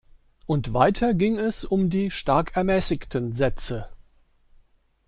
Und 0.47 0.73
weiter 0.73 1.13
ging 1.13 1.37
es 1.37 1.63
um 1.63 1.91
die 1.91 2.09
stark 2.09 2.55
ermäßigten 2.57 3.33
Sätze. 3.33 3.87